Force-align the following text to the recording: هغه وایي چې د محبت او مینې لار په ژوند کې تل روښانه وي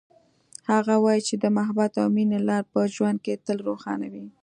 هغه 0.71 0.95
وایي 1.03 1.21
چې 1.27 1.35
د 1.43 1.45
محبت 1.57 1.91
او 2.01 2.07
مینې 2.15 2.39
لار 2.47 2.63
په 2.73 2.79
ژوند 2.95 3.17
کې 3.25 3.41
تل 3.45 3.57
روښانه 3.67 4.07
وي 4.13 4.25